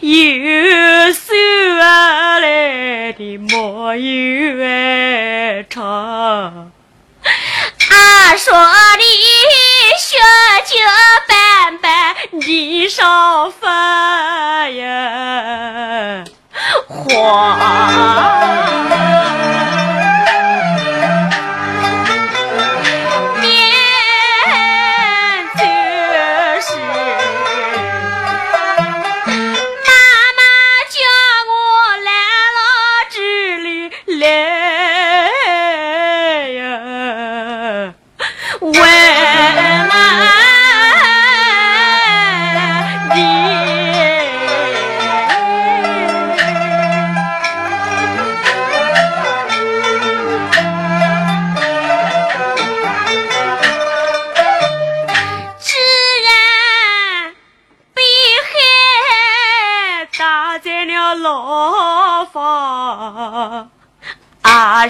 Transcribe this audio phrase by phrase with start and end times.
[0.00, 1.34] 有手
[1.78, 6.70] 来的莫有爱长。
[7.90, 8.54] 俺说
[8.98, 9.02] 你
[9.98, 10.16] 学
[10.66, 10.76] 酒
[11.26, 14.57] 板板，你上饭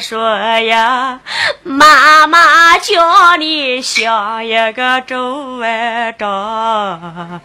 [0.09, 0.27] 说
[0.61, 1.21] 呀，
[1.65, 7.43] 妈妈叫你想一个周万章，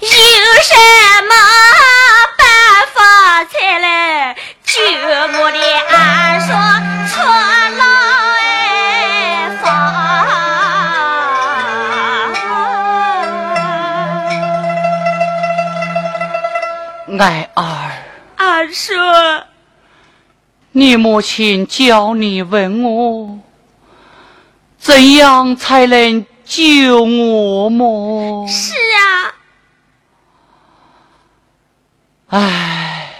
[0.00, 0.08] 有
[0.62, 0.74] 什
[1.28, 1.34] 么
[2.38, 2.46] 办
[2.94, 4.80] 法才能救
[5.38, 5.58] 我的
[5.90, 6.46] 二叔
[7.12, 7.20] 出
[7.76, 7.82] 牢
[9.60, 9.62] 房？
[17.18, 17.60] 爱儿，
[18.38, 18.94] 二叔。
[20.74, 23.38] 你母亲叫你问我，
[24.78, 28.48] 怎样才能救我么？
[28.48, 29.34] 是啊，
[32.28, 33.10] 唉，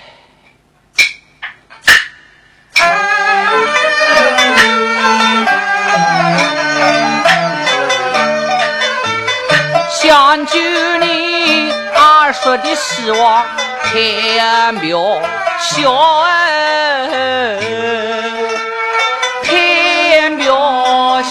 [9.90, 10.58] 想救
[10.98, 13.44] 你二叔的希望
[13.92, 15.20] 太渺
[15.60, 15.92] 小
[16.22, 17.58] 哎，
[19.44, 21.30] 太渺小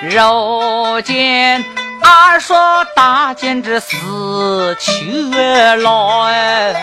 [0.00, 1.62] 如今
[2.02, 2.54] 二叔
[2.96, 5.30] 大惊之死去
[5.76, 6.74] 了哎，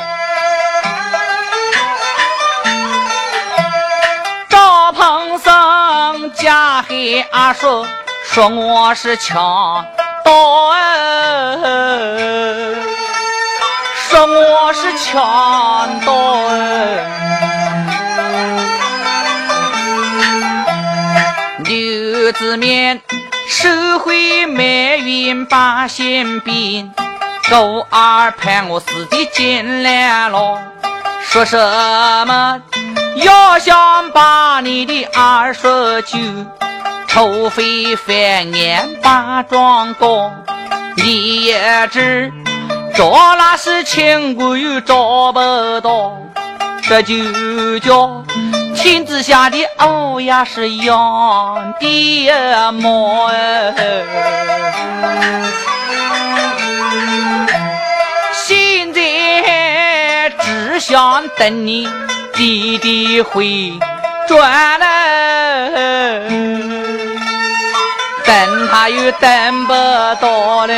[4.48, 7.84] 赵鹏生加黑二叔
[8.24, 9.84] 说我是强。
[10.26, 10.32] 刀
[10.72, 10.76] 儿
[14.10, 16.12] 说我是强盗
[16.50, 16.52] 儿，
[21.60, 23.00] 刘子面
[23.48, 26.92] 收回埋怨把心病，
[27.52, 30.60] 狗儿盼我死的进来了，
[31.22, 31.56] 说什
[32.26, 32.60] 么
[33.18, 36.18] 要想把你的儿说救。
[37.16, 40.34] 土匪翻案把状告，
[40.98, 42.30] 你也知
[42.94, 45.40] 找那是亲鬼找不
[45.80, 46.12] 到，
[46.84, 48.22] 这就叫
[48.76, 53.32] 天子下的欧呀是养的猫
[58.34, 61.88] 现在只想等你
[62.34, 63.72] 弟弟回
[64.28, 66.85] 转来。
[68.26, 69.74] 等他又等不
[70.20, 70.74] 到了，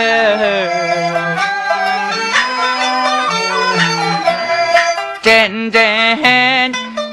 [5.22, 5.82] 真正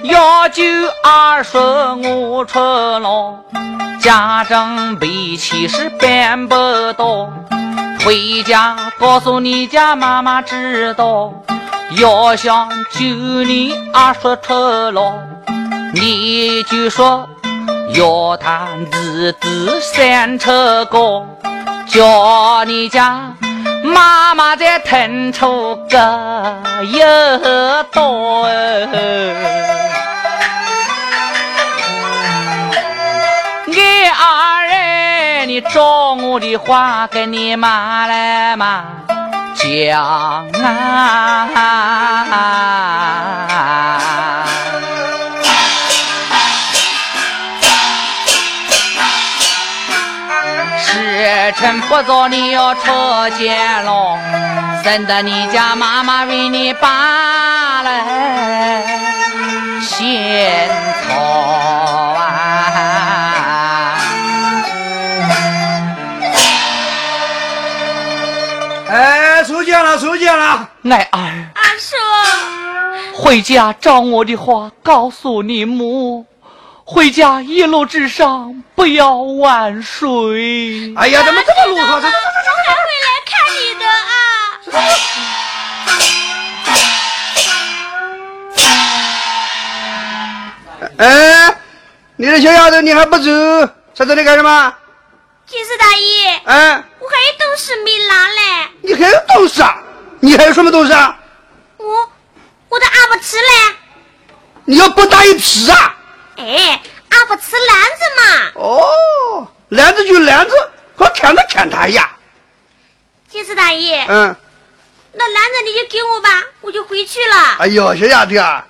[0.02, 0.62] 要救
[1.02, 1.58] 二叔
[2.02, 3.34] 我出牢，
[4.00, 6.54] 家政脾气是办不
[6.94, 7.30] 到，
[8.04, 11.32] 回家告诉你家妈妈知道，
[11.96, 14.52] 要想救你二叔出
[14.90, 15.12] 牢，
[15.94, 17.28] 你就说。
[17.92, 21.24] 要弹子子三车歌，
[21.86, 23.32] 叫你家
[23.82, 28.48] 妈妈再腾出个有多。
[33.66, 33.76] 你
[34.08, 38.84] 二人，你照我的话跟你妈来嘛
[39.56, 41.48] 讲啊！
[50.94, 52.82] 时辰不早，你要出
[53.36, 54.16] 监牢，
[54.84, 58.84] 省得你家妈妈为你把来
[59.82, 60.70] 仙
[61.08, 61.14] 草。
[62.16, 63.98] 啊！
[68.88, 71.18] 哎，出见了，爱儿。
[71.54, 71.96] 阿叔，
[73.16, 76.24] 回家照我的话告诉你母，
[76.86, 80.92] 回家一路之上不要晚睡。
[80.96, 81.94] 哎呀，怎么这么啰嗦？
[81.94, 82.10] 我还会
[83.00, 84.12] 来看你的啊！
[90.98, 91.56] 哎，
[92.16, 93.30] 你的小丫头，你还不走，
[93.94, 94.74] 在这里干什么？
[95.46, 98.68] 金丝大爷，哎，我还有东西没拿嘞。
[98.82, 99.82] 你还有东西啊？
[100.20, 101.18] 你还有什么东西啊？
[101.78, 101.86] 我
[102.68, 103.42] 我的阿不吃嘞。
[104.66, 105.96] 你要不打一皮啊？
[106.36, 108.22] 哎，阿不吃篮子嘛。
[108.54, 110.52] 哦，篮子就篮子，
[110.96, 112.10] 和看都抢他呀。
[113.28, 114.34] 金四大爷，嗯，
[115.12, 117.56] 那篮子你就给我吧，我就回去了。
[117.58, 118.64] 哎呦，小丫头啊，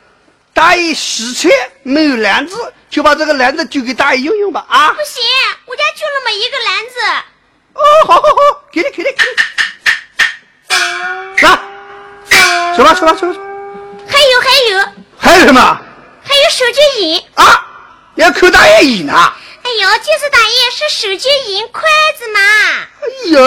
[0.53, 1.49] 大爷洗菜
[1.83, 4.89] 没有篮子，就把这个篮子丢给大爷用用吧啊。
[4.93, 5.23] 不行，
[5.67, 7.01] 我家就那么一个篮子。
[7.75, 10.77] 哦，好好好，给你给你给你。
[11.43, 11.59] 来，
[12.77, 13.41] 走吧走吧走吧。
[14.09, 14.89] 还有还有
[15.19, 15.81] 还有什么？
[16.25, 17.67] 还有手机银啊！
[18.17, 19.13] 要扣大爷银呢？
[19.13, 21.83] 哎呦，金四大爷是手机银筷
[22.19, 22.41] 子嘛？
[22.41, 23.41] 哎呦，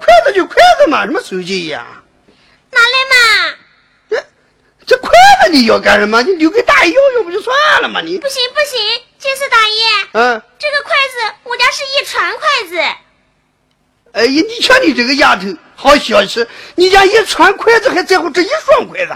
[0.00, 1.86] 筷子就筷子嘛，什么手机银啊？
[2.70, 3.54] 拿来嘛！
[4.10, 4.26] 这
[4.86, 5.10] 这筷
[5.44, 6.22] 子你要干什么？
[6.22, 8.00] 你留给大爷用用不就算了吗？
[8.00, 8.80] 你不行不行，
[9.18, 12.78] 金丝大爷，嗯，这个筷子我家是一串筷子。
[14.12, 16.46] 哎呀，你瞧你这个丫头，好小气！
[16.74, 19.12] 你家一串筷子还在乎这一双筷子？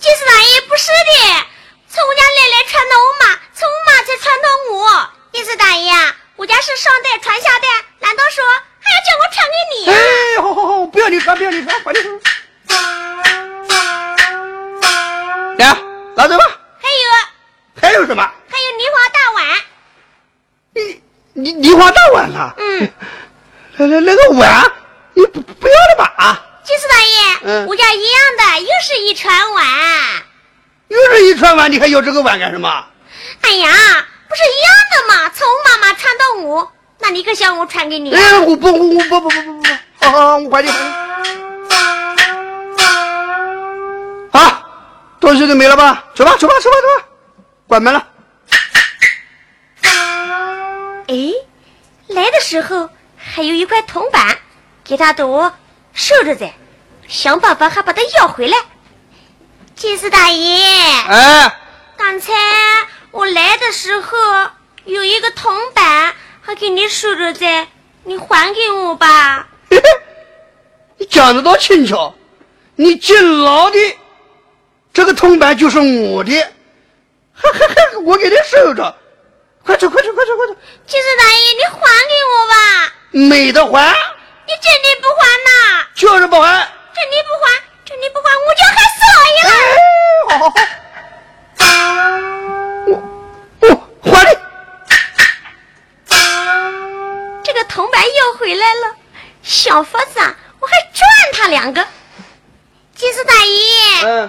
[0.00, 1.46] 金丝大爷不是的，
[1.94, 5.08] 从我家奶奶传到我妈，从我妈才传到我。
[5.32, 5.92] 金四大爷，
[6.34, 7.68] 我家是上代传下代，
[8.00, 8.44] 难道说
[8.80, 9.86] 还要叫我传给你？
[9.92, 12.04] 哎，好好好，不要你传，不要你传，快点。
[15.56, 15.76] 来，
[16.16, 16.44] 拿走吧。
[16.82, 18.28] 还有，还有什么？
[18.50, 19.62] 还有梨花大碗。
[20.72, 21.00] 你
[21.34, 22.54] 你梨花大碗了？
[22.58, 22.92] 嗯。
[23.78, 24.72] 那那那个碗，
[25.14, 26.12] 你不不要了吧？
[26.16, 29.64] 啊，金四大爷，嗯，我家一样的，又是一船碗，
[30.88, 32.68] 又是一串碗，你还要这个碗干什么？
[33.40, 33.70] 哎呀，
[34.28, 35.30] 不是一样的吗？
[35.34, 38.14] 从我妈妈传到我，那你可想我传给你？
[38.14, 39.68] 哎，我不，我不不不不不不，
[40.00, 40.74] 好好，我快点。
[44.32, 44.62] 好，
[45.20, 46.04] 东西都没了吧？
[46.14, 47.08] 走吧，走吧，走吧，走吧，
[47.66, 48.06] 关门了。
[51.08, 51.14] 哎，
[52.08, 52.88] 来的时候。
[53.26, 54.36] 还有一块铜板，
[54.84, 55.50] 给他都
[55.94, 56.52] 收着在，
[57.08, 58.56] 想办法还把它要回来。
[59.76, 60.62] 金丝大爷，
[61.08, 61.60] 哎，
[61.96, 62.32] 刚才
[63.10, 64.16] 我来的时候
[64.84, 67.66] 有一个铜板，还给你收着在，
[68.04, 69.48] 你还给我吧。
[70.96, 72.14] 你讲的多轻巧，
[72.76, 73.78] 你进牢的
[74.92, 76.40] 这个铜板就是我的，
[77.34, 78.96] 哈哈哈我给你收着，
[79.64, 80.56] 快走快走快走快走！
[80.86, 82.94] 金丝大爷，你还给我吧。
[83.10, 83.92] 没得还，
[84.46, 85.86] 你真的不还呐？
[85.96, 87.52] 就是不还，真的不还，
[87.94, 89.54] 真的不管，我就喊四老爷了。
[90.28, 90.50] 哎，好好
[91.60, 91.64] 好，
[92.88, 92.90] 我
[94.02, 94.34] 我还你。
[97.44, 98.96] 这个铜板又回来了，
[99.44, 101.86] 小法子啊，我还赚他两个。
[102.96, 104.28] 金丝大姨，嗯，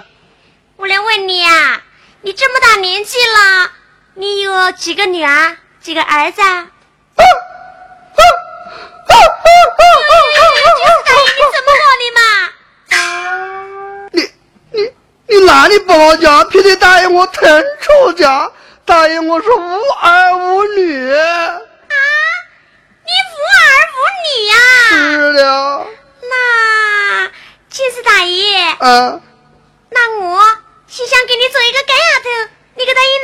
[0.76, 1.82] 我来问你啊，
[2.20, 3.72] 你这么大年纪了，
[4.14, 6.40] 你有几个女儿，几个儿子？
[6.40, 6.68] 啊？
[15.46, 16.48] 哪里不好讲？
[16.48, 18.50] 偏得答应我腾出家，
[18.84, 21.12] 答应我是无儿无女。
[21.12, 21.58] 啊，
[23.04, 24.54] 你无儿无女呀？
[24.90, 25.86] 是的。
[26.22, 26.34] 那
[27.68, 29.20] 金四大爷，嗯，
[29.90, 30.40] 那我
[30.88, 32.28] 是想给你做一个干丫头，
[32.76, 33.14] 你可答应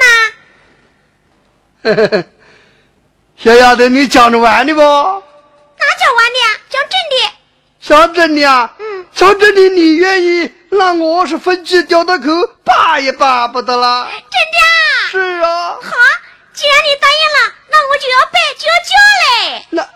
[2.19, 2.23] 呐？
[3.37, 4.81] 小丫头，你讲着玩的不？
[4.81, 6.39] 哪讲玩的？
[6.69, 7.17] 讲真的。
[7.81, 8.75] 讲真的啊？
[8.79, 9.07] 嗯。
[9.15, 10.53] 讲真的，你愿意？
[10.75, 12.25] 那我是分鸡掉的口，
[12.64, 14.09] 巴也巴不得了。
[14.11, 14.59] 真的？
[15.11, 15.75] 是啊。
[15.75, 15.81] 好，
[16.55, 19.67] 既然你答应了，那我就要拜就要叫嘞。
[19.69, 19.87] 那，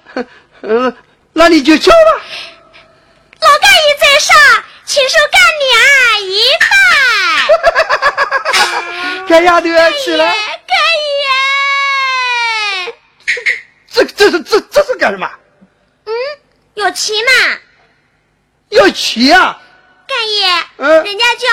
[0.69, 0.95] 嗯，
[1.33, 2.21] 那你就叫吧。
[3.41, 4.37] 老干爷在上，
[4.85, 6.67] 请受干娘一拜。
[9.29, 9.69] 干丫头
[9.99, 10.27] 起来。
[10.27, 10.77] 干
[12.85, 12.95] 爷，
[13.91, 15.27] 这这是这这是干什么？
[16.05, 16.13] 嗯，
[16.75, 17.31] 有棋嘛？
[18.69, 19.59] 要棋啊？
[20.07, 21.51] 干爷，嗯，人家讲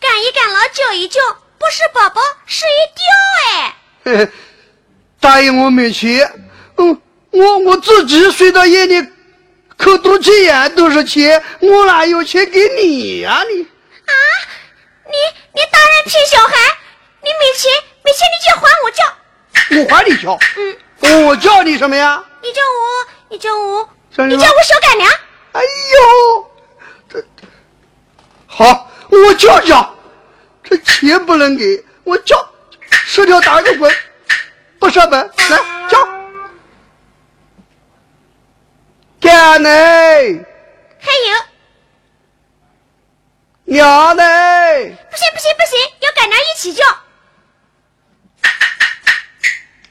[0.00, 1.20] 干一干老叫一叫，
[1.58, 2.78] 不是宝宝是一
[4.04, 4.28] 吊哎。
[5.20, 6.30] 答应我没钱，
[6.76, 7.00] 嗯，
[7.30, 9.00] 我我自己睡到夜里，
[9.76, 13.62] 口肚脐眼都是钱，我哪有钱给你呀你？
[13.62, 14.12] 啊，
[15.06, 15.12] 你
[15.54, 16.54] 你大人骗小孩，
[17.22, 17.70] 你没钱
[18.02, 19.04] 没钱你就还我叫，
[19.78, 20.36] 我还你叫，
[21.00, 22.22] 嗯，我叫你什么呀？
[22.42, 23.88] 你叫我，你叫我，
[24.26, 25.08] 你叫我小干娘。
[25.52, 26.51] 哎呦，这
[28.54, 29.96] 好，我叫叫，
[30.62, 32.36] 这钱不能给我叫，
[32.90, 33.90] 十条打个滚。
[34.78, 36.06] 不上班，来叫，
[39.18, 39.70] 干呢？
[41.00, 41.44] 还有
[43.64, 44.22] 娘呢？
[44.22, 46.84] 不行不行不行，要干娘一起叫。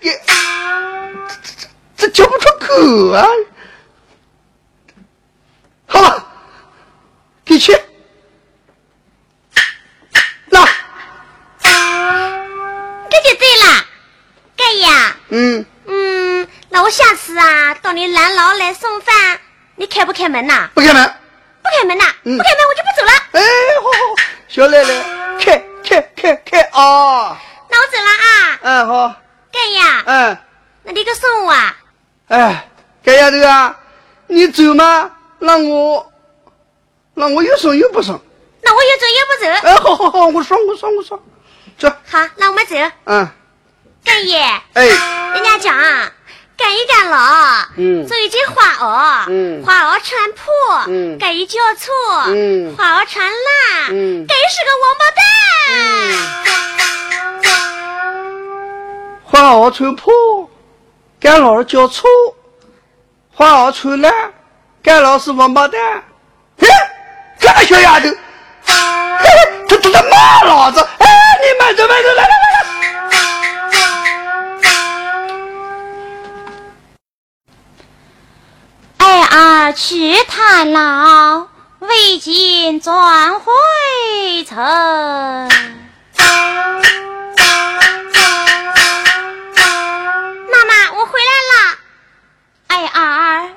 [0.01, 3.25] 也，这这这叫不出口啊！
[5.87, 6.31] 好了，
[7.43, 7.83] 给钱。
[15.33, 19.39] 嗯嗯，那我下次啊到你南牢来送饭，
[19.75, 20.69] 你开不开门呐？
[20.73, 21.03] 不开门，
[21.63, 22.03] 不开门呐？
[22.23, 23.11] 不开门我就不走了。
[23.31, 23.41] 哎，
[23.81, 24.15] 好好，
[24.49, 27.39] 小奶奶，开开开开啊！
[27.69, 28.59] 那我走了啊。
[28.61, 29.15] 嗯，好。
[29.51, 29.81] 干爷。
[30.05, 30.37] 嗯。
[30.83, 31.77] 那你个送我啊？
[32.27, 32.69] 哎，
[33.03, 33.79] 干丫头啊，
[34.27, 35.09] 你走吗？
[35.39, 36.11] 那我，
[37.13, 38.19] 那我又送又不送。
[38.61, 39.69] 那我又走又不走。
[39.69, 41.17] 哎，好好好，我送我送我送，
[41.81, 41.89] 走。
[42.07, 42.75] 好，那我们走。
[43.05, 43.27] 嗯。
[44.05, 44.39] 干爷，
[44.73, 44.85] 哎，
[45.33, 45.75] 人家讲
[46.57, 47.17] 干一干老，
[47.77, 50.51] 嗯，做一件花袄，嗯，花袄穿破，
[50.87, 51.91] 嗯，干一交错，
[52.27, 55.21] 嗯，花袄穿烂，嗯，干是个王八蛋。
[59.23, 60.13] 花袄穿破，
[61.19, 62.09] 干老交错，
[63.33, 64.13] 花袄穿烂，
[64.83, 65.79] 干老是王八蛋。
[66.59, 66.67] 嘿，
[67.39, 68.07] 这个小丫头，
[68.65, 69.25] 嘿，
[69.67, 70.87] 他他在骂老子。
[71.41, 72.51] 你慢走慢走，来来来。
[79.33, 81.47] 儿去探老，
[81.79, 83.51] 未尽转回
[84.47, 84.57] 城。
[90.51, 91.53] 妈妈，我回来了。
[92.67, 93.49] 哎儿，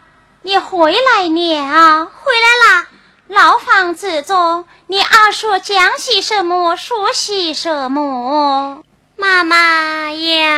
[0.42, 2.86] 你回来了，回来了。
[3.28, 8.82] 老房子中，你二叔讲些什么，说些什么？
[9.16, 10.54] 妈妈呀。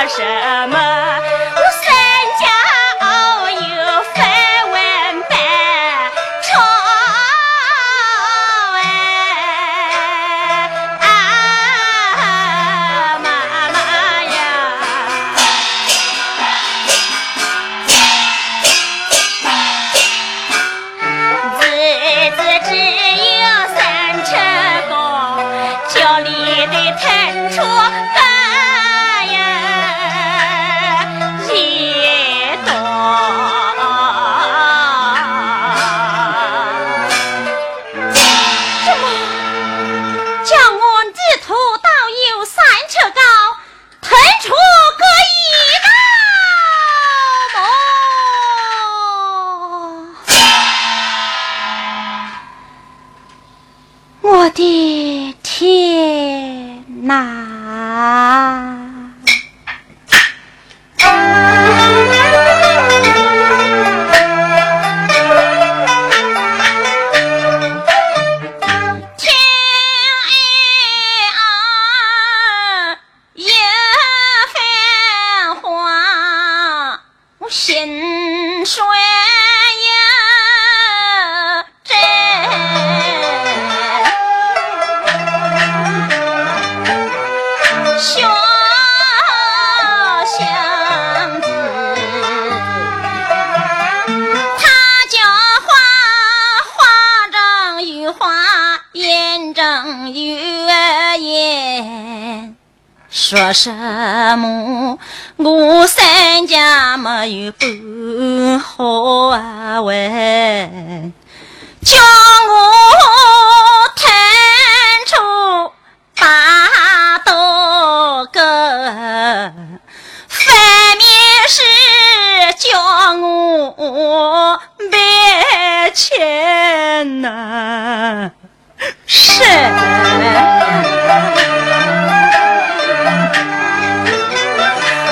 [0.09, 0.21] 什
[0.69, 0.77] 么？
[1.55, 1.85] 我三
[2.41, 2.43] 家
[3.01, 3.07] 熬
[3.49, 3.57] 油
[4.13, 4.17] 分
[4.73, 4.75] 碗
[5.31, 5.33] 半
[6.43, 6.49] 炒
[8.77, 8.81] 哎，
[11.01, 11.05] 啊
[13.23, 13.27] 妈
[13.71, 13.77] 妈
[14.25, 14.37] 呀！
[21.61, 21.63] 日
[22.37, 22.71] 子只
[23.41, 23.45] 有
[23.77, 23.79] 三
[24.25, 24.31] 尺
[24.91, 24.93] 高，
[25.89, 26.29] 家里
[26.67, 27.03] 的腾
[27.55, 27.57] 出。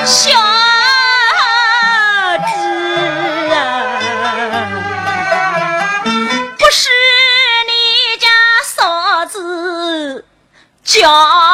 [0.04, 0.30] 小
[2.38, 2.48] 弟
[6.56, 6.90] 不，是
[7.66, 7.72] 你
[8.20, 8.28] 家
[8.64, 10.24] 嫂子
[10.84, 11.49] 叫。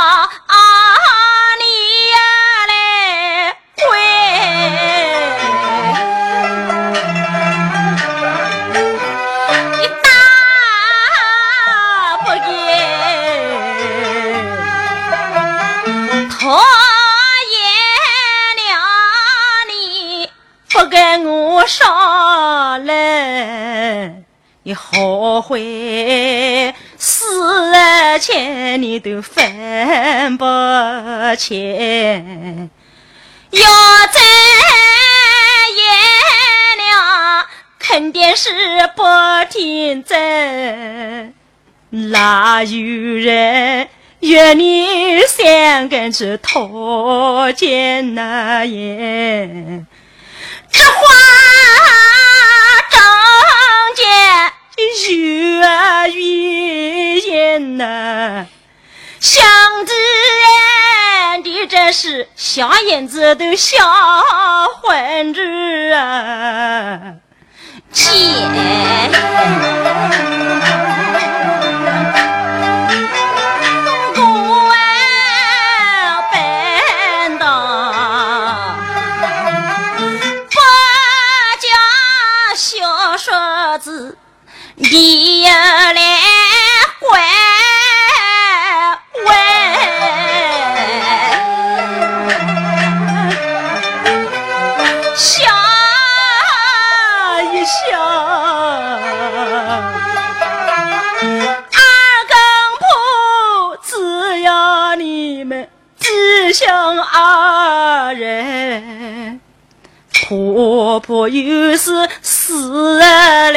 [21.65, 24.23] 上来
[24.65, 27.25] 你后悔死
[28.19, 30.45] 前你都分不
[31.39, 32.71] 清，
[33.51, 33.61] 要
[34.13, 34.21] 再
[35.77, 37.47] 演了，
[37.79, 38.51] 肯定是
[38.97, 39.05] 不
[39.49, 41.33] 听真。
[41.91, 43.89] 哪有人
[44.21, 49.87] 约你三更去讨见那言？
[50.71, 50.99] 这话
[52.91, 53.01] 张
[53.95, 54.03] 姐。
[55.09, 58.47] 有啊语言呐，
[59.21, 59.45] 想
[59.87, 59.93] 子
[61.31, 63.79] 俺的这是小燕子都笑
[64.83, 67.15] 昏日啊，
[67.93, 68.11] 姐。
[84.75, 85.95] 你来
[87.01, 87.21] 怪
[89.25, 89.29] 问，
[95.17, 95.25] 笑
[97.53, 97.99] 一笑，
[101.73, 101.81] 二
[102.29, 102.35] 更
[102.79, 102.85] 铺
[103.83, 109.41] 只要你们只想二人，
[110.13, 113.53] 婆婆有事死了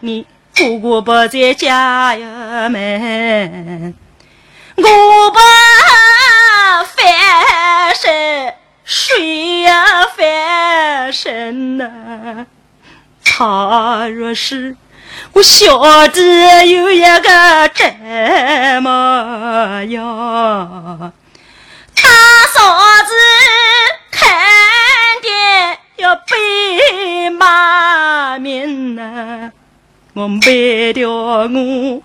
[0.00, 0.26] 你。
[0.56, 3.94] 姑姑不在家呀门，
[4.76, 5.38] 我不
[6.94, 12.46] 翻身，谁呀翻身呐？
[13.24, 14.76] 他若是
[15.32, 21.12] 我晓得有一个这么样，
[22.00, 22.08] 大
[22.52, 23.12] 嫂子
[24.12, 24.30] 肯
[25.20, 25.32] 定
[25.96, 29.50] 要被骂名呐。
[30.16, 32.02] 我背掉我，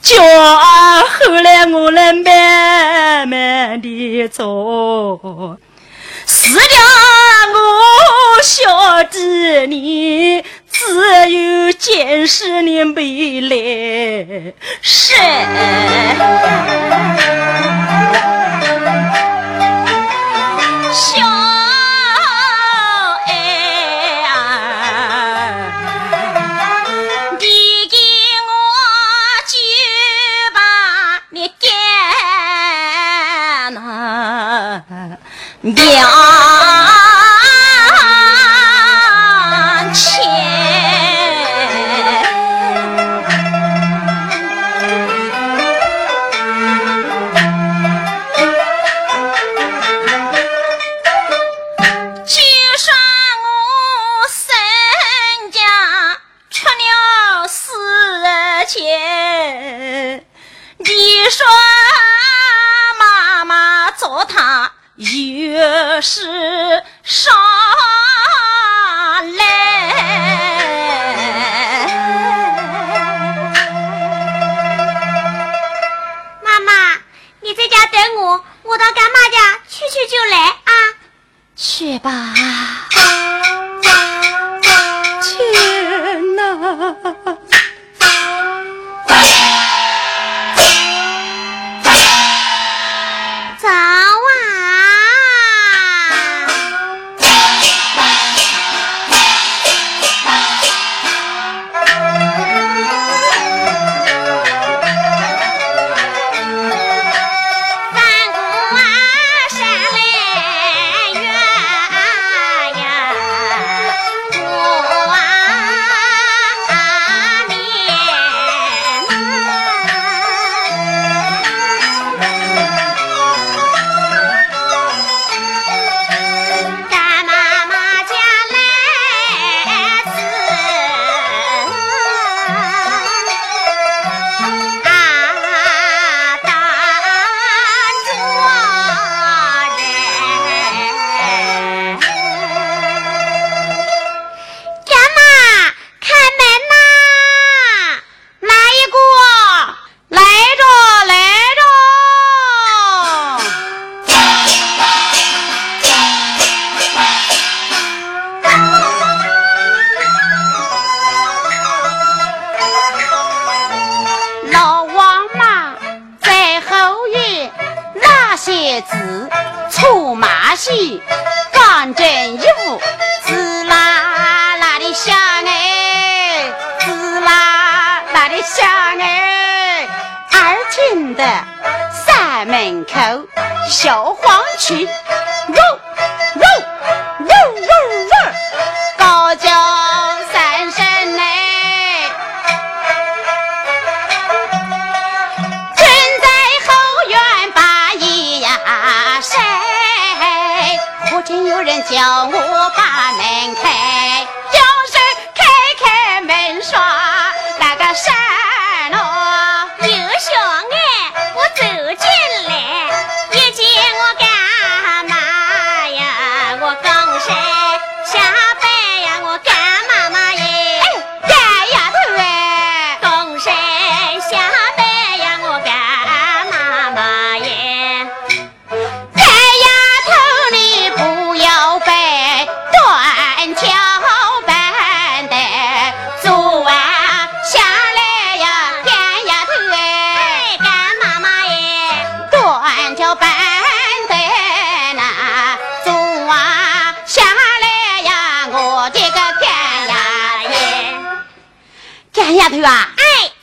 [0.00, 5.58] 叫后来我来慢慢的走，
[6.24, 6.64] 死了
[7.52, 10.42] 我小弟你
[10.72, 15.14] 只有见识你没来生。
[20.92, 21.29] 小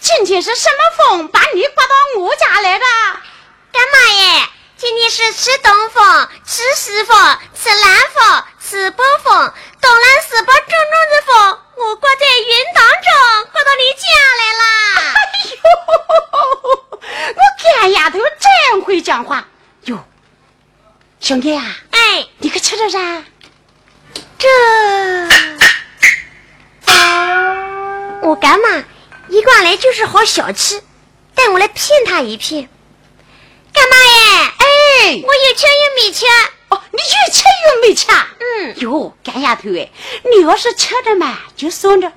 [0.07, 2.85] 今天是什么风把你刮到我家来的？
[3.73, 4.47] 干嘛耶？
[4.77, 14.63] 今天是吃东风、吃西风、吃南风、吃北风，东南西北正中的风，我刮在云当中，刮到你家来了。
[15.11, 15.19] 哎
[15.51, 15.59] 呦，
[17.35, 17.41] 我
[17.81, 19.45] 干丫头真会讲话
[19.87, 20.01] 哟！
[21.19, 23.25] 兄弟啊，哎，你可吃着啥？
[24.39, 24.47] 这，
[28.21, 28.85] 我干嘛？
[29.29, 30.81] 一过来就是好小气，
[31.35, 32.69] 带我来骗他一骗，
[33.73, 34.51] 干嘛耶？
[34.57, 36.29] 哎，我有钱又没钱
[36.69, 38.15] 哦，你有钱又没钱？
[38.39, 39.89] 嗯，哟，干丫头哎，
[40.23, 42.11] 你要是吃的嘛就算着，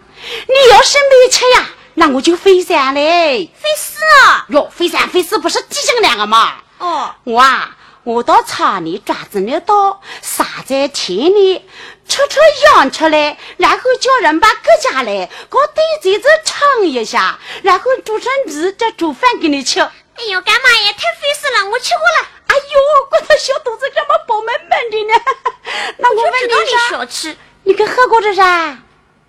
[0.46, 4.46] 你要是没吃呀，那我就飞山嘞，飞死啊！
[4.48, 6.54] 哟，飞山飞死不是弟兄两个嘛？
[6.78, 11.62] 哦，我啊，我到厂里抓子那刀，撒在田里。
[12.10, 19.78] 吃吃养出来，然后叫人把各家来搞对嘴子尝一下，然后煮成米再煮饭给你吃。
[19.80, 20.92] 哎呦，干嘛呀？
[20.92, 22.28] 太费事了，我吃过了。
[22.48, 22.80] 哎呦，
[23.12, 25.14] 我的小肚子怎么饱满满的呢？
[25.98, 26.90] 那我问你啥？
[26.90, 28.76] 小吃，你可喝过这啥？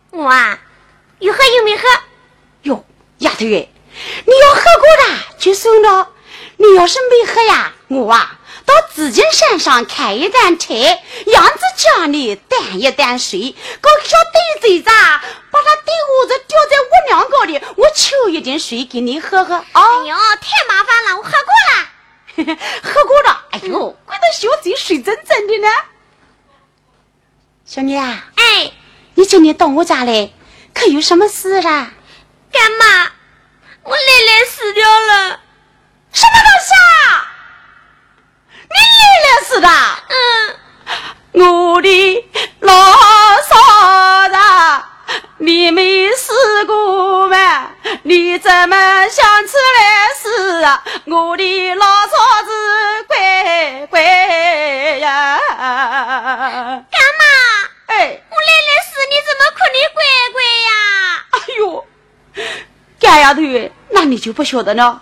[0.10, 0.60] 我啊，
[1.20, 1.88] 有喝有没喝？
[2.64, 2.84] 哟，
[3.20, 3.70] 丫头哎，
[4.26, 6.10] 你要喝过的就送了，
[6.58, 8.40] 你要是没喝呀，我啊
[8.72, 10.74] 到紫金山上开一担柴，
[11.26, 14.86] 样子家里担一担水，搞个小袋子子，
[15.52, 19.66] 把它底屋子吊在屋梁高里，我求一点水给你喝喝啊！
[19.74, 23.46] 哎呦，太麻烦了，我喝过了， 喝过了。
[23.52, 25.68] 哎呦，怪得小嘴水真真的呢。
[27.66, 28.72] 小妮啊，哎，
[29.16, 30.32] 你今天到我家来，
[30.74, 31.92] 可有什么事啊？
[32.50, 33.11] 干妈，
[64.22, 65.02] 就不晓得了。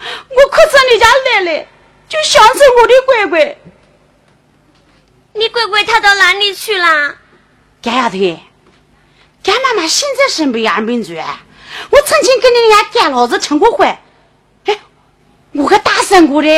[0.00, 1.66] 我可是你家奶奶，
[2.08, 3.58] 就想着我的乖乖。
[5.34, 7.16] 你乖乖他到哪里去了？
[7.82, 8.16] 干丫头，
[9.42, 11.12] 干妈妈现在是没安民族。
[11.90, 13.88] 我曾经跟你家干老子成过婚，
[14.66, 14.78] 哎，
[15.52, 16.48] 我还大生过的。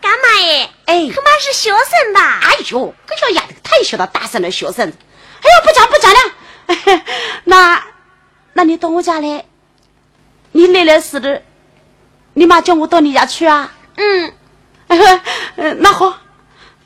[0.00, 2.40] 干妈耶，哎，恐怕是小生吧？
[2.42, 4.88] 哎呦，这小丫头太晓得大生了小生。
[4.88, 7.04] 哎呦，不讲不讲了。
[7.44, 7.84] 那，
[8.54, 9.44] 那你到我家来，
[10.52, 11.42] 你奶奶死的。
[12.34, 13.72] 你妈叫我到你家去啊？
[13.96, 14.32] 嗯，
[15.56, 16.18] 嗯，那好，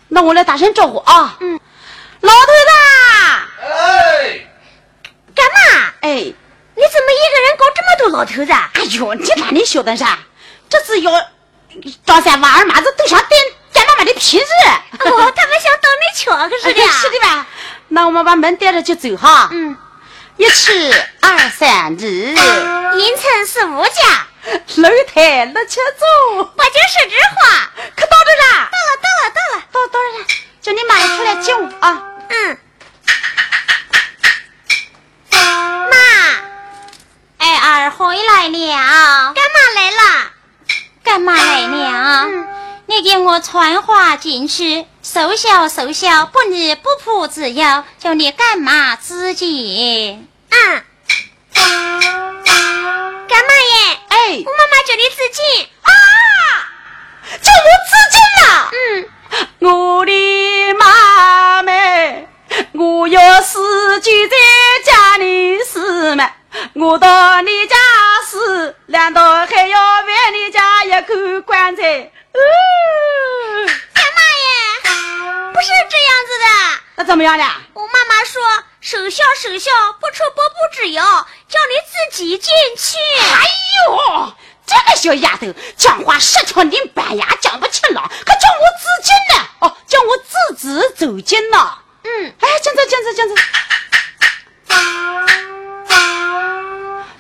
[0.09, 1.37] 那我来打声招呼啊。
[1.41, 1.61] 嗯，
[2.21, 2.71] 老头子。
[3.63, 4.47] 哎，
[5.35, 5.93] 干嘛？
[6.01, 8.53] 哎，你怎么一个人搞这么多老头子？
[8.53, 10.19] 哎呦，你哪里晓得啥？
[10.69, 11.13] 这是要
[12.07, 13.37] 张三娃二麻子都想逮
[13.73, 14.47] 干妈妈的皮子。
[15.01, 16.81] 哦，他们想到你瞧可 是的。
[16.81, 17.47] 是的吧？
[17.89, 19.51] 那我们把门带着就走哈。
[19.53, 19.77] 嗯，
[20.37, 24.27] 一尺二三指，一层四五家。
[24.77, 28.69] 楼台六七走，我就是这话，可到这了？
[28.71, 30.27] 到了，到了，到了，到到了，
[30.61, 32.03] 叫你妈出来接我啊！
[32.29, 32.59] 嗯。
[35.91, 35.97] 妈，
[37.39, 40.31] 哎儿回来了，干嘛来了？
[41.05, 42.25] 干嘛来了？
[42.27, 42.49] 嗯，
[42.87, 50.19] 你给我传话进去，收小收小，不离不仆之要，叫你干嘛自己？
[50.49, 50.85] 嗯。
[51.53, 54.01] 干嘛耶？
[54.09, 55.93] 哎，我妈妈叫你自尽啊！
[57.43, 58.71] 叫我自尽了。
[58.73, 60.11] 嗯，我的
[60.73, 61.71] 妈妈，
[62.73, 64.37] 我要死就在
[64.87, 66.31] 家里死嘛！
[66.73, 67.77] 我到你家
[68.27, 71.83] 死，难道还要为你家一口棺材？
[71.83, 72.11] 干嘛耶？
[72.33, 72.41] 不
[75.65, 76.45] 是这样子的。
[76.97, 77.45] 那怎么样的？
[77.73, 78.43] 我妈妈说。
[78.85, 81.03] 守孝守孝，不出伯不之邀，
[81.49, 81.75] 叫你
[82.13, 82.99] 自己进去。
[83.19, 83.41] 哎
[83.89, 84.35] 呦，
[84.67, 89.49] 这个小丫头讲话十条拧板牙，讲不清了，可叫我自尽呢？
[89.61, 91.79] 哦，叫我自己走进了。
[92.03, 93.35] 嗯，哎，进子进子进子。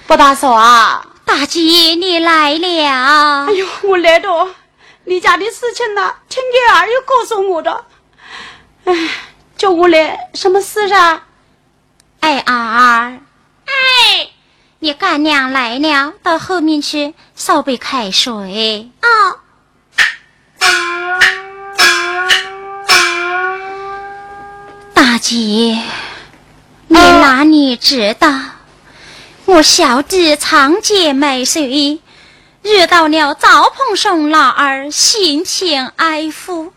[0.06, 3.46] 包大嫂啊，大姐你来了。
[3.46, 4.50] 哎呦，我来到
[5.04, 7.86] 你家的事情呢，听你儿又告诉我的。
[8.84, 8.94] 哎，
[9.56, 11.22] 叫我来什么事啊？
[12.20, 13.18] 哎儿，
[13.66, 14.28] 哎，
[14.78, 18.90] 你干娘来了，到后面去烧杯开水。
[19.02, 19.38] 哦，
[24.92, 25.34] 大姐，
[26.88, 28.28] 你哪里知道，
[29.46, 32.00] 我小弟长姐没水，
[32.62, 36.70] 遇到了赵鹏松老儿心情哀抚，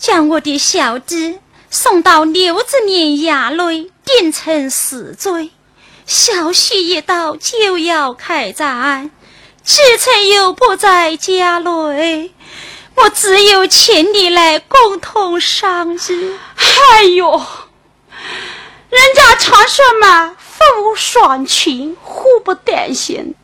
[0.00, 1.38] 将我的小弟
[1.70, 3.92] 送到刘子年衙内。
[4.18, 5.52] 定成死罪，
[6.04, 9.08] 小婿一到就要开战，
[9.64, 12.32] 志臣又不在家内，
[12.96, 16.34] 我只有请你来共同商议。
[16.56, 17.30] 哎呦，
[18.88, 23.36] 人家常说嘛，父无双亲，祸不单行。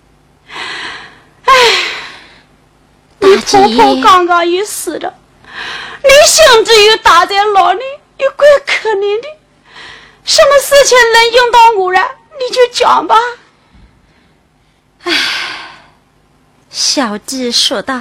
[1.45, 1.55] 哎，
[3.21, 5.15] 你婆婆刚刚也死了，
[6.03, 7.85] 你兄弟又打在牢里，
[8.19, 9.29] 又怪可怜的。
[10.25, 12.01] 什么事情能用到我了？
[12.39, 13.17] 你就讲吧。
[15.05, 15.13] 唉，
[16.69, 18.01] 小弟说道：“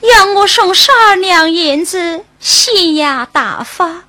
[0.00, 4.04] 要我送十二两银子，限押大发，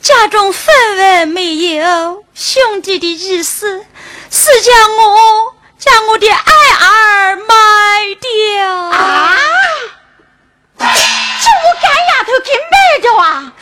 [0.00, 2.24] 家中分文没有。
[2.34, 3.84] 兄弟的意思
[4.30, 6.52] 是叫我将我的爱
[6.86, 9.36] 儿卖掉啊！
[10.78, 13.52] 这我干丫头给卖掉啊！”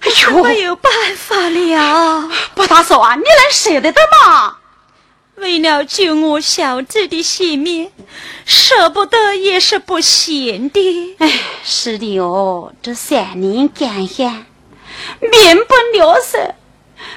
[0.00, 4.56] 哎呦，没有办法了，不大嫂啊，你能舍得的吗？
[5.36, 7.90] 为为了救我小弟的性命，
[8.44, 11.16] 舍不得也是不行的。
[11.18, 11.32] 哎，
[11.64, 14.46] 是的哦，这三年干旱，
[15.20, 16.38] 民不聊生，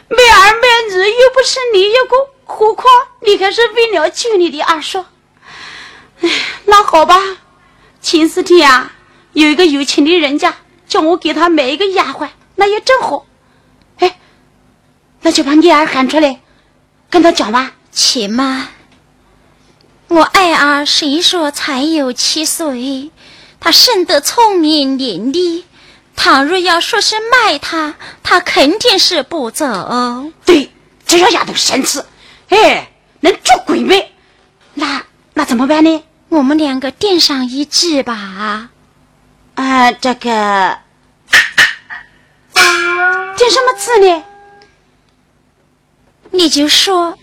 [0.08, 2.88] 没儿没女，又不是你一个，何况
[3.20, 5.04] 你还是为了救你的二叔。
[6.22, 6.30] 哎，
[6.66, 7.20] 那好吧，
[8.02, 8.92] 前四天啊，
[9.34, 10.56] 有一个有钱的人家
[10.88, 13.26] 叫我给他买一个丫鬟，那也正好。
[14.00, 14.18] 哎，
[15.22, 16.42] 那就把你儿喊出来，
[17.10, 17.74] 跟他讲吧。
[17.92, 18.70] 且慢，
[20.08, 23.12] 我爱儿虽说才有七岁，
[23.60, 25.64] 他生得聪明伶俐。
[26.16, 30.32] 倘若要说是卖他，他肯定是不走。
[30.46, 30.72] 对，
[31.06, 32.02] 这要丫头生气，
[32.50, 34.12] 哎，能做鬼没？
[34.74, 36.04] 那那怎么办呢？
[36.32, 38.70] 我们两个垫上一计吧。
[39.56, 40.80] 啊，这个
[43.36, 44.24] 垫什么字呢？
[46.32, 47.18] 你就说。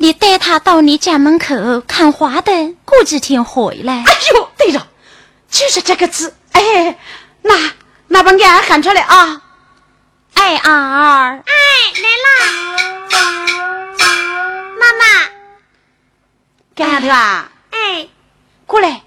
[0.00, 4.04] 你带他到你家门口看花灯，过几天回来。
[4.04, 4.86] 哎呦，对了，
[5.50, 6.36] 就是这个字。
[6.52, 6.96] 哎，
[7.42, 7.72] 那
[8.06, 9.42] 那把俺喊出来啊！
[10.34, 11.52] 哎儿，哎，
[12.00, 12.30] 来了，
[14.78, 15.04] 妈妈，
[16.76, 18.08] 干丫头啊，哎，
[18.68, 19.02] 过来，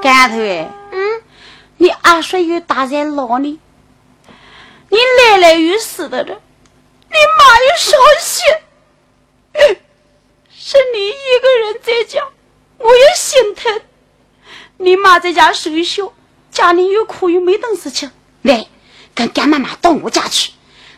[0.00, 1.22] 干丫头哎，嗯，
[1.76, 3.58] 你二叔又打在牢里，
[4.88, 6.40] 你奶奶又死的了。
[7.10, 8.46] 你妈又伤心，
[10.56, 12.22] 是你一个人在家，
[12.76, 13.80] 我也心疼。
[14.76, 16.12] 你妈在家守孝，
[16.52, 18.08] 家里又苦又没东西吃，
[18.42, 18.68] 来
[19.16, 20.52] 跟干妈妈到我家去。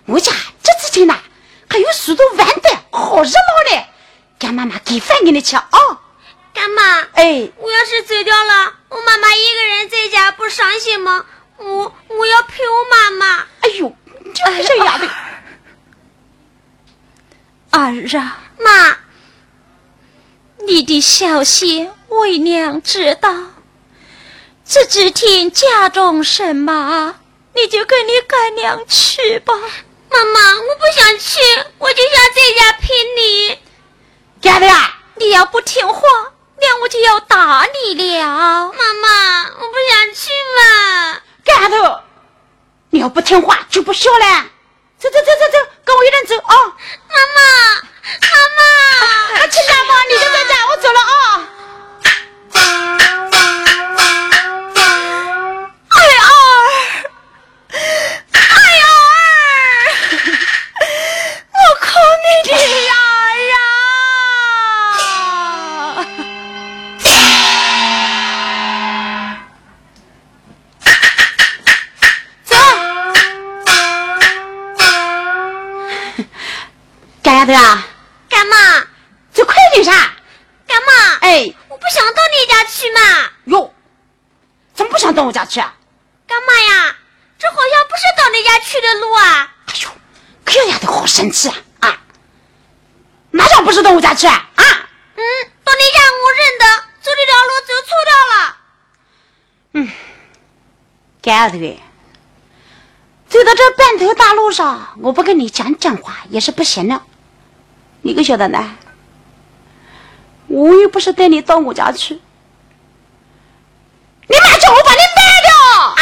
[0.04, 0.30] 我家
[0.62, 1.18] 这几天呐，
[1.70, 3.86] 还有许多玩的，好热闹嘞。
[4.40, 5.68] 干妈妈给饭给你吃啊。
[6.54, 11.24] 干妈，哎，我要是走掉了，我妈妈一个人在家不伤心吗？
[11.58, 13.46] 我我要陪我妈妈。
[13.60, 13.94] 哎呦，
[14.34, 15.06] 这这丫头。
[17.78, 18.98] 儿啊，妈，
[20.66, 23.32] 你的消息为娘知道。
[24.64, 27.14] 这几天家中什么，
[27.54, 29.52] 你就跟你干娘去吧。
[30.10, 31.38] 妈妈，我不想去，
[31.78, 33.58] 我就想在家陪你。
[34.42, 34.94] 干的呀！
[35.16, 36.00] 你要不听话，
[36.58, 38.72] 娘我就要打你了。
[38.72, 41.20] 妈妈，我不想去嘛。
[41.44, 42.00] 干头，
[42.88, 44.46] 你要不听话就不笑了。
[44.98, 46.54] 走走走走走，跟我一人走啊！
[47.08, 47.42] 妈妈，
[48.20, 48.62] 妈妈，
[106.28, 107.02] 也是不行了。
[108.02, 108.76] 你可晓得呢？
[110.46, 112.14] 我又不是带你到我家去，
[114.26, 115.94] 你妈叫我把你卖掉啊！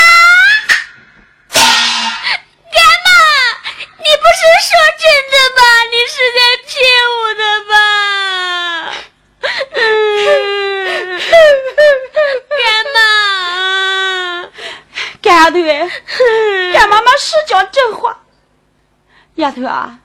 [1.50, 1.62] 干
[3.04, 3.08] 妈？
[3.98, 5.60] 你不是说真的吧？
[5.92, 6.72] 你是在骗
[7.18, 7.72] 我的吧？
[12.56, 12.58] 干
[12.94, 12.96] 妈？
[15.20, 15.56] 干丫头，
[16.72, 18.16] 干妈妈是讲真话。
[19.34, 19.98] 丫头啊，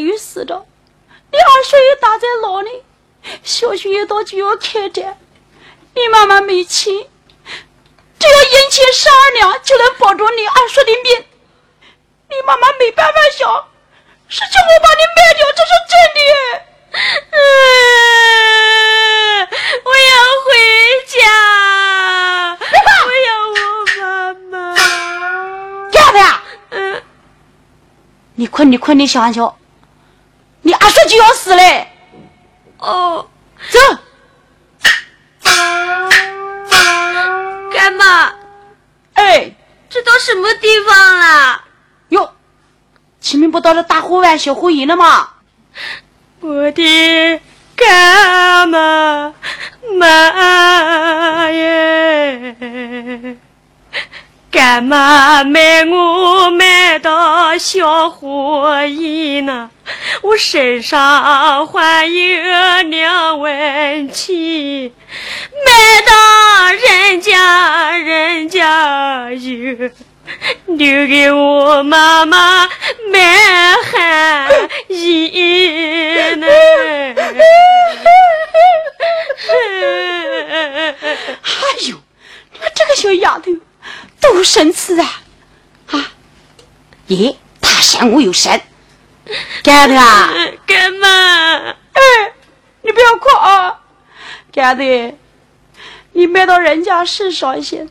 [0.00, 0.64] 你奶奶又死了。
[1.30, 2.82] 你二叔又打在牢里，
[3.42, 5.18] 小学一到就要开展，
[5.94, 6.92] 你妈妈没钱，
[8.18, 11.24] 只要银钱十二两就能保住你二叔的命。
[12.30, 13.68] 你妈妈没办法想，
[14.28, 16.20] 是叫我把你卖掉，这是真的。
[17.32, 17.38] 嗯，
[19.84, 20.14] 我要
[20.46, 20.48] 回
[21.06, 21.18] 家，
[23.04, 23.54] 我要我
[24.00, 24.02] 妈
[24.50, 24.52] 妈。
[25.92, 26.42] 干啥？
[26.70, 27.02] 嗯，
[28.34, 29.56] 你困，你困，你想想。
[30.90, 31.86] 你二叔就要死嘞！
[32.78, 33.28] 哦，
[33.70, 33.78] 走。
[37.72, 38.32] 干嘛？
[39.14, 39.54] 哎，
[39.88, 41.62] 这到什么地方了？
[42.08, 42.32] 哟，
[43.20, 45.28] 前面不到了大河湾小河沿了吗？
[46.40, 47.40] 我的
[47.76, 49.32] 干妈
[49.96, 52.56] 妈耶！
[54.50, 59.70] 干妈卖我卖到小河沿呢，
[60.22, 64.90] 我身上还有两文钱，
[65.64, 69.90] 买到人家人家有。
[70.66, 72.68] 留给我妈妈
[73.10, 74.48] 买寒
[74.86, 76.46] 衣呢。
[81.42, 81.50] 哎
[81.88, 81.96] 呦，
[82.52, 83.50] 你这个小丫头
[84.20, 85.22] 多神气啊！
[85.90, 86.12] 啊，
[87.08, 88.60] 咦，大山我有山，
[89.62, 90.30] 干的啊？
[90.66, 91.08] 干妈？
[91.92, 92.00] 哎，
[92.82, 93.80] 你不要哭啊，
[94.52, 95.14] 干的，
[96.12, 97.86] 你卖到人家身上一些，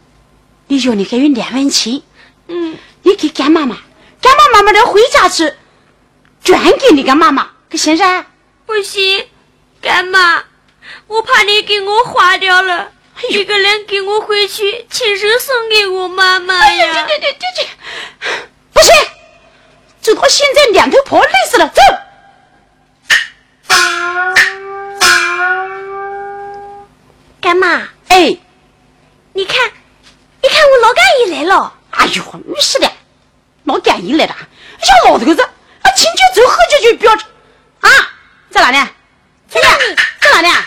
[0.68, 2.02] 你说你还有两文钱。
[2.48, 3.78] 嗯，你给干妈妈，
[4.22, 5.54] 干妈妈妈的回家去，
[6.44, 8.26] 转给你干妈妈，可行噻？
[8.66, 9.28] 不行，
[9.82, 10.44] 干妈，
[11.08, 12.92] 我怕你给我花掉了，
[13.28, 17.06] 一个人给我回去亲手送给我妈妈呀！
[17.06, 17.68] 对对对对对，
[18.74, 18.94] 不行，
[20.02, 21.82] 走到现在两头跑累死了，走。
[27.42, 28.38] 干妈，哎，
[29.34, 29.72] 你看，
[30.42, 31.74] 你看我老干爷来了。
[31.92, 32.90] 哎呦，没事的，
[33.66, 34.36] 老干爷来了，
[34.82, 37.90] 像老头子，啊，请酒走，喝酒就不要啊，
[38.50, 38.90] 在哪呢？
[39.50, 39.78] 在哪？
[40.22, 40.66] 在哪呢？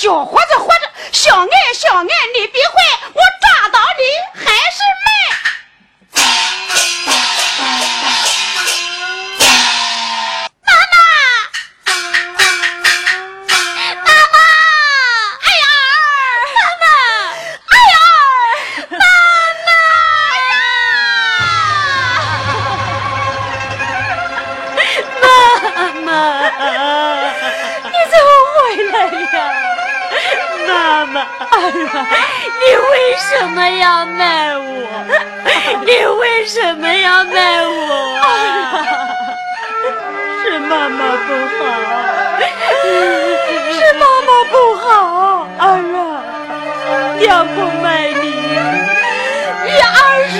[0.00, 2.74] 小伙子花着，小爱，小爱，你别坏，
[3.12, 3.20] 我
[34.00, 34.64] 要卖我？
[35.84, 37.68] 你为什么要卖我？
[40.42, 41.28] 是妈妈不
[41.58, 41.60] 好，
[43.74, 44.88] 是妈妈不好，
[45.58, 45.62] 儿
[45.98, 46.00] 啊，
[47.18, 48.24] 娘不卖你，
[49.66, 50.38] 你二叔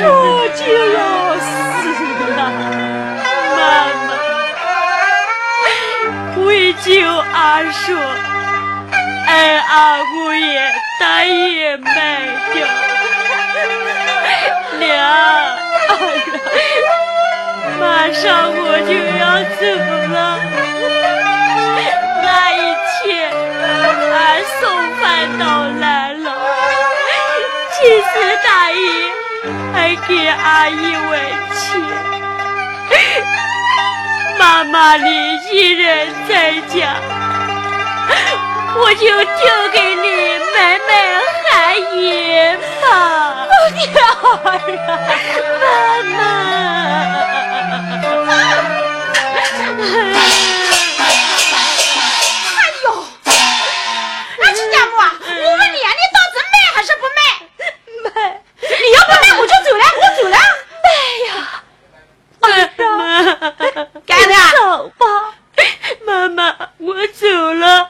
[0.56, 0.62] 就
[0.96, 0.98] 要
[1.44, 1.52] 死
[2.36, 2.40] 了。
[3.58, 3.61] 妈
[4.06, 4.08] 妈，
[6.46, 6.88] 为救
[7.34, 7.36] 二
[7.70, 7.92] 叔，
[9.28, 10.48] 二姑也。
[11.00, 11.88] 大爷卖
[12.52, 12.66] 掉，
[14.80, 14.88] 娘，
[17.78, 19.22] 马上我就要
[19.60, 19.62] 走
[20.12, 20.16] 了。
[22.22, 22.56] 那一
[23.04, 23.08] 天，
[24.12, 24.18] 俺
[24.58, 24.60] 送
[25.00, 25.02] 饭
[25.38, 25.42] 到
[25.80, 26.26] 来了，
[27.72, 28.10] 其实
[28.42, 28.82] 大爷
[29.74, 29.76] 还
[30.08, 31.10] 给俺一文
[31.54, 31.60] 钱。
[34.38, 35.06] 妈妈你
[35.52, 36.32] 一人在
[36.68, 36.96] 家。
[38.82, 40.06] 我就丢给你
[40.54, 40.90] 买买
[41.61, 43.46] 来爷们儿啊
[45.61, 45.66] 妈
[46.04, 46.18] 妈
[52.56, 52.84] 哎呦
[54.54, 57.20] 亲家母我问你啊你到底卖还是不卖
[58.04, 58.08] 卖
[58.62, 60.36] 你要不卖我就走了我走了
[60.88, 60.88] 哎
[61.26, 61.28] 呀
[64.08, 64.58] 哎呀走
[64.96, 65.04] 吧
[66.06, 66.40] 妈妈
[66.78, 67.89] 我走了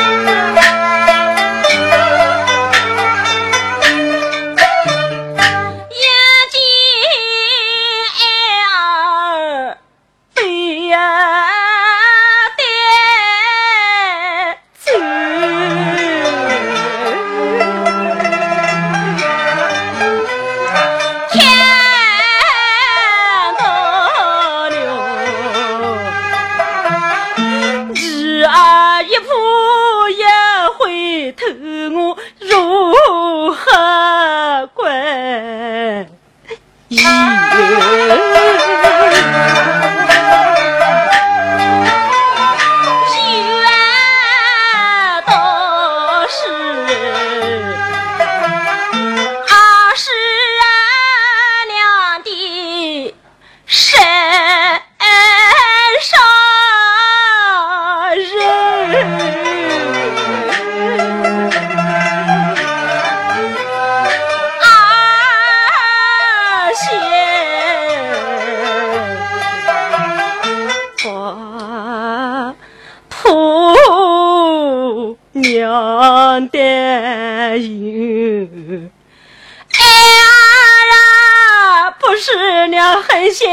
[83.01, 83.49] 狠心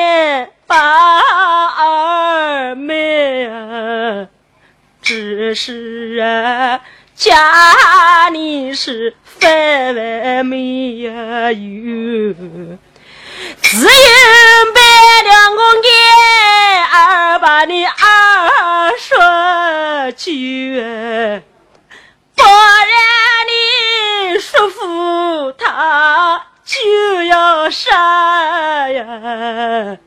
[0.66, 4.28] 把二妹啊，
[5.02, 6.80] 只是啊，
[7.14, 11.10] 家里是分外没有，
[13.62, 13.86] 只有
[14.74, 14.80] 白
[15.22, 21.42] 两个眼儿把你二说句。
[22.34, 22.92] 不然
[23.48, 29.98] 你叔父他就要杀呀！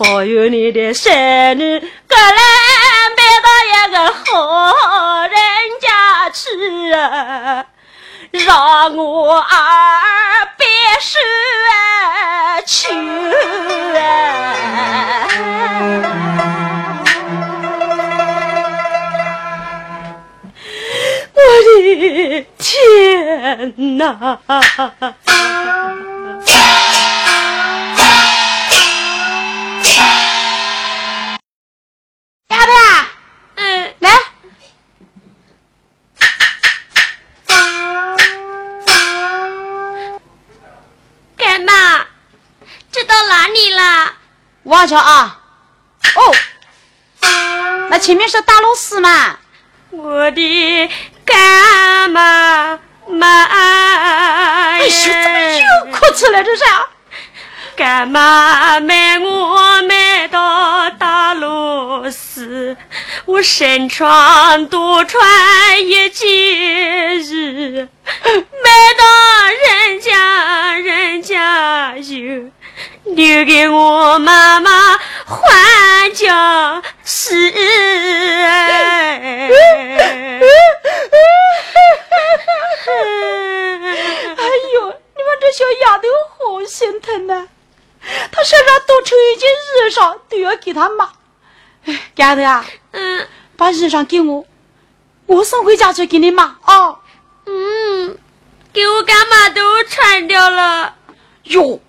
[0.00, 1.12] 保佑你的生
[1.58, 1.78] 日，
[2.08, 2.38] 个人
[3.18, 5.36] 买到一个好人
[5.78, 7.66] 家去啊，
[8.32, 9.44] 让我儿
[10.56, 10.66] 别
[11.00, 11.18] 受
[12.66, 12.96] 穷
[13.94, 13.98] 啊。
[21.34, 24.40] 我的天哪！
[44.70, 45.40] 王桥啊，
[46.14, 46.32] 哦，
[47.90, 49.36] 那前面是大路寺嘛？
[49.90, 50.88] 我的
[51.24, 56.62] 干妈妈哎呦，怎么又哭出来这是？
[57.74, 62.76] 干妈买我买到大螺丝，
[63.24, 66.28] 我身穿多穿一件
[67.24, 67.88] 衣，
[68.22, 69.04] 买到
[69.66, 72.52] 人家人家有。
[73.04, 77.34] 留给我妈妈还家事。
[84.36, 84.76] 哎呦，
[85.16, 86.04] 你们这小丫头
[86.38, 87.46] 好心疼呐！
[88.32, 91.12] 她身上多穿一件衣裳都要给她妈。
[91.86, 93.26] 哎，丫头啊，嗯
[93.56, 94.44] 把衣裳给我，
[95.26, 96.98] 我送回家去给你妈啊。
[97.46, 98.18] 嗯，
[98.72, 100.94] 给我干妈都穿掉了。
[101.44, 101.80] 哟。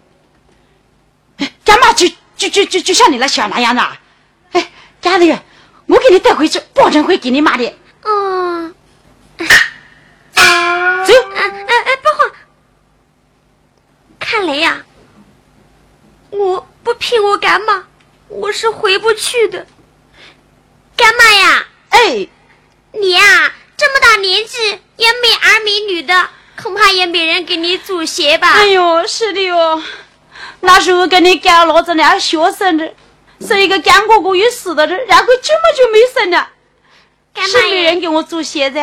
[1.63, 3.81] 干嘛就就就就就像你那小那样子？
[4.51, 4.71] 哎，
[5.03, 5.25] 丫头，
[5.85, 7.73] 我给你带回去，保证会给你妈的。
[8.03, 8.73] 嗯。
[9.37, 11.13] 走。
[11.35, 12.31] 哎哎哎，不慌。
[14.19, 14.83] 看来呀，
[16.29, 17.85] 我不骗我干妈，
[18.27, 19.65] 我是回不去的。
[20.95, 22.27] 干妈呀，哎，
[22.93, 24.57] 你呀这么大年纪
[24.97, 26.29] 也没儿没女的，
[26.61, 28.51] 恐怕也没人给你祖鞋吧？
[28.53, 29.81] 哎呦，是的哟。
[30.61, 32.95] 那时候跟你干老子俩小生日，
[33.39, 36.49] 是一个干哥哥又死的人，然后这么就没生了，
[37.47, 38.79] 是没人给我做鞋子。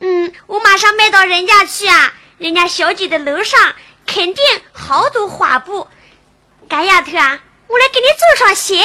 [0.00, 3.74] 嗯，我马上卖到人家去啊，人家小姐的楼上
[4.06, 5.88] 肯定好多花布。
[6.68, 8.76] 干丫头啊，我来给你做双鞋。
[8.76, 8.84] 哎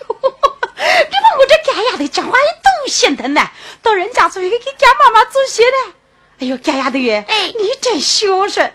[0.00, 3.50] 呦，你把我这干丫头讲话也多心疼呢，
[3.82, 5.94] 到人家去给给干妈妈做鞋呢。
[6.40, 8.72] 哎呦，干丫头耶，哎，你真孝顺。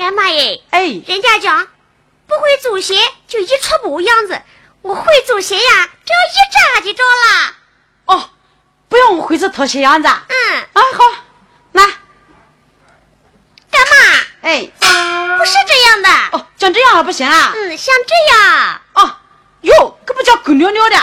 [0.00, 0.62] 干妈耶！
[0.70, 1.68] 哎，人家讲
[2.26, 2.94] 不会做鞋
[3.28, 4.40] 就一撮布样子，
[4.80, 7.54] 我会做鞋呀，只要一扎就着了。
[8.06, 8.30] 哦，
[8.88, 10.08] 不用我会做拖鞋样子。
[10.08, 11.04] 嗯，啊好，
[11.72, 11.84] 来，
[13.70, 14.48] 干妈。
[14.48, 14.70] 哎，
[15.36, 16.08] 不是这样的。
[16.32, 17.52] 哦，像这样还不行啊？
[17.54, 18.80] 嗯，像这样。
[18.94, 19.16] 哦，
[19.60, 20.96] 哟，可不叫狗尿尿的。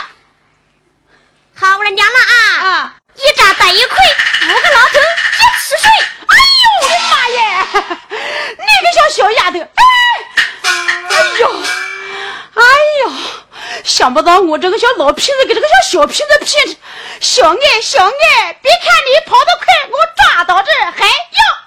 [1.56, 2.68] 好，我来量了啊。
[2.68, 3.96] 啊，一扎带一块，
[4.42, 6.17] 五个老头一起睡。
[13.98, 16.78] 想不到我这个小老骗子给这个小小骗子骗。
[17.20, 21.67] 小爱，小爱，别看你跑得快，我抓到这还要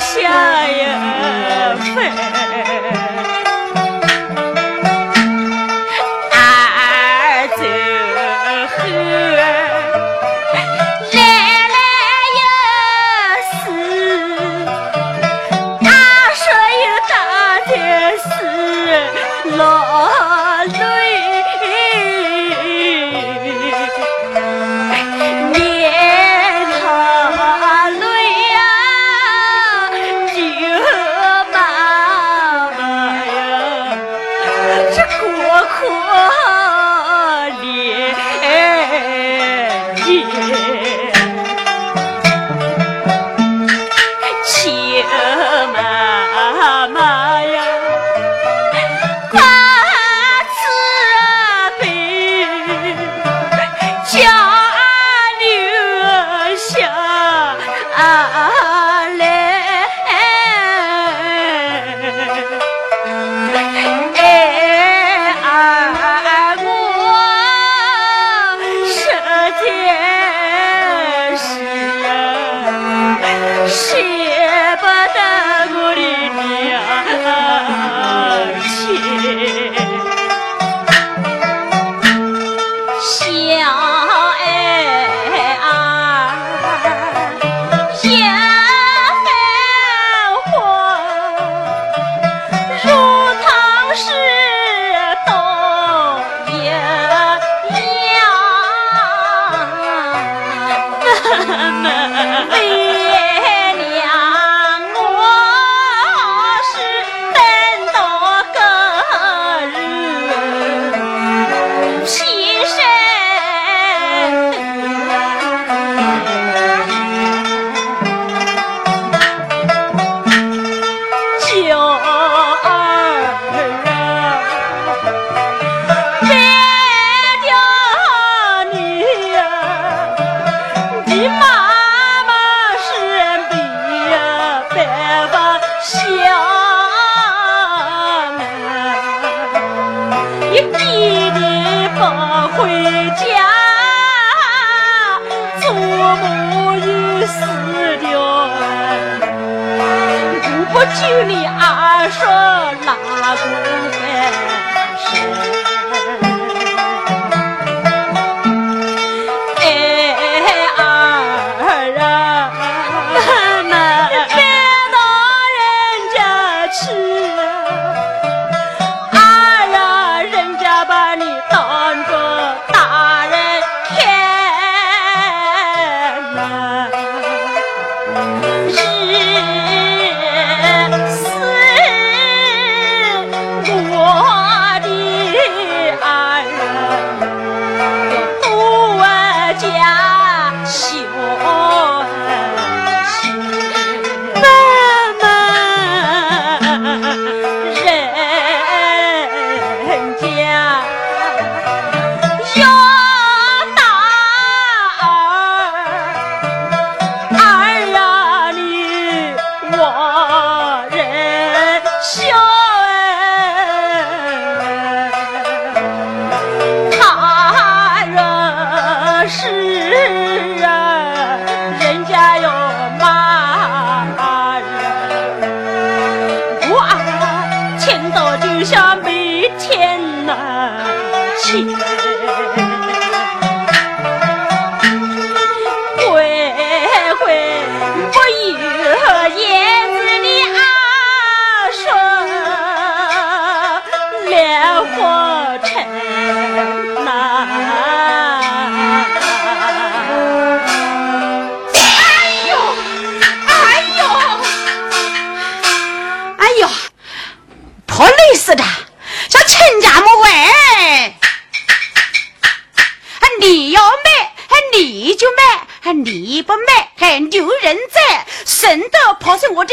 [0.00, 2.39] 下呀，妹。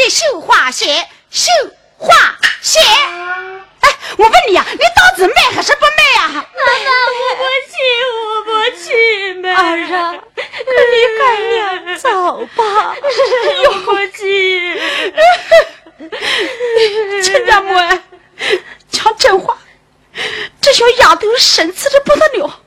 [0.08, 1.50] 绣花鞋，绣
[1.96, 2.14] 花
[2.60, 2.80] 鞋。
[2.80, 6.28] 哎，我问你呀，你到底卖还是不卖呀？
[6.28, 6.44] 妈妈，
[7.14, 7.74] 我不去，
[8.16, 8.50] 我不
[8.82, 9.46] 去卖。
[9.54, 9.56] 儿
[9.94, 11.20] 啊，你赶
[11.84, 12.08] 紧走
[12.56, 12.96] 吧，
[13.66, 14.80] 我不去。
[17.22, 17.74] 亲家母，
[18.90, 19.58] 讲真话，
[20.60, 22.60] 这小丫头神气的不得了。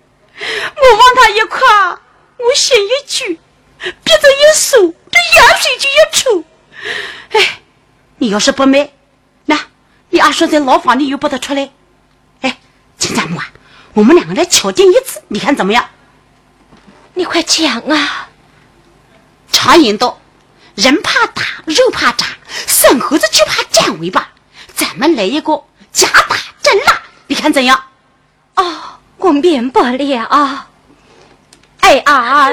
[0.76, 2.00] 我望她一夸，
[2.38, 3.38] 我心一揪，
[3.82, 6.44] 鼻子一缩，这眼水就一抽。
[7.32, 7.62] 哎，
[8.18, 8.92] 你要是不卖，
[9.46, 9.60] 那
[10.10, 11.72] 你二叔在牢房里又不得出来。
[12.42, 12.58] 哎，
[12.98, 13.50] 亲家母啊，
[13.94, 15.90] 我们两个来敲定一次，你看怎么样？
[17.14, 18.30] 你快讲啊！
[19.52, 20.20] 常言道，
[20.76, 22.26] 人怕打，肉怕扎，
[22.68, 24.30] 生猴子就怕占尾巴。
[24.74, 27.84] 咱们来一个假打真拉，你看怎样？
[28.56, 30.68] 哦，我明白了。
[31.82, 32.50] 哎啊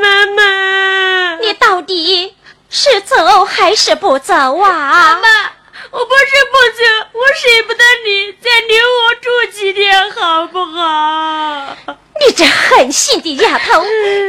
[0.00, 1.36] 妈妈。
[1.40, 2.36] 你到底
[2.70, 4.60] 是走还是不走啊？
[4.60, 5.28] 妈妈
[5.90, 11.76] 我不是不走我舍不得你再留我住几天好不好？
[12.20, 13.84] 你这狠心的丫头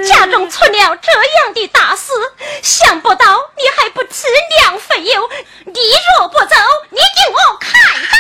[0.08, 2.14] 家中出了这样的大事
[2.62, 4.28] 想不到你还不吃
[4.62, 5.30] 两肥油
[5.66, 5.74] 你
[6.18, 6.56] 若不走
[6.92, 7.68] 你给我开
[8.12, 8.18] 刀